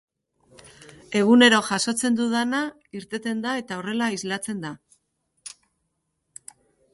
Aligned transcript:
Egunero 1.19 1.59
jasotzen 1.67 2.17
dudana, 2.19 2.61
irteten 3.01 3.45
da 3.45 3.53
eta 3.65 3.77
horrela 3.83 4.09
islatzen 4.17 4.65
da. 4.65 4.73